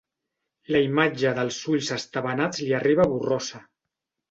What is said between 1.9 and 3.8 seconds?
esbatanats li arriba borrosa.